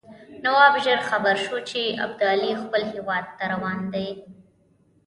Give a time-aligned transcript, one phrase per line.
[0.43, 4.07] نواب ژر خبر شو چې ابدالي خپل هیواد ته روان دی.